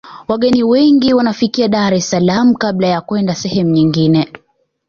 wageni 0.27 0.63
wengi 0.63 1.13
wanafikia 1.13 1.67
dar 1.67 1.93
es 1.93 2.09
salaam 2.09 2.53
kabla 2.55 2.87
ya 2.87 3.01
kwenda 3.01 3.35
sehemu 3.35 3.69
nyingine 3.69 4.27